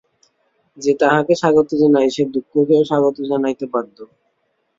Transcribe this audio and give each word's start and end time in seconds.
যে 0.77 0.91
তাহাকে 1.01 1.33
স্বাগত 1.35 1.69
জানায়, 1.81 2.09
সে 2.09 2.23
দুঃখকেও 2.33 2.81
স্বাগত 2.89 3.17
জানাইতে 3.31 3.65
বাধ্য। 3.73 3.97